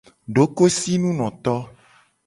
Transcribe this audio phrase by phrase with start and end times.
[0.37, 1.55] Dokoesinunoto.